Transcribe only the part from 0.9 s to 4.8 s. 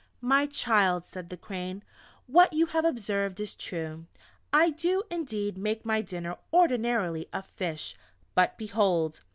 said the Crane, "what you have observed is true. I